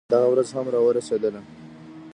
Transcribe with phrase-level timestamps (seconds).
[0.11, 1.41] دغه ورځ هم راورسېدله.